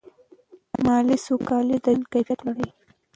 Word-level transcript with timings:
مالي 0.85 1.17
سوکالي 1.25 1.77
د 1.85 1.87
ژوند 1.95 2.03
کیفیت 2.13 2.39
لوړوي. 2.43 2.69